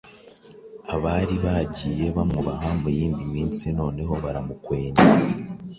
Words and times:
Abari 0.95 1.35
baragiye 1.43 2.05
bamwubaha 2.15 2.69
mu 2.81 2.89
yindi 2.97 3.23
minsi 3.33 3.65
noneho 3.79 4.13
baramukwenye 4.23 5.05